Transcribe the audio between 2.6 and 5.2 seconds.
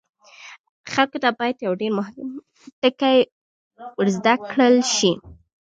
ټکی ور زده کړل شي.